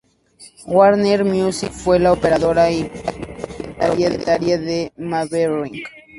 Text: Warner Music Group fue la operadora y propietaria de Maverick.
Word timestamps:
Warner 0.65 1.23
Music 1.23 1.69
Group 1.69 1.79
fue 1.79 1.99
la 1.99 2.11
operadora 2.11 2.71
y 2.71 2.89
propietaria 3.77 4.57
de 4.57 4.91
Maverick. 4.97 5.87